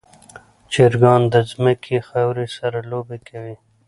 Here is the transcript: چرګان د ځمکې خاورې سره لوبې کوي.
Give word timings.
چرګان 0.73 1.21
د 1.33 1.35
ځمکې 1.51 1.97
خاورې 2.07 2.47
سره 2.57 2.79
لوبې 2.89 3.17
کوي. 3.27 3.55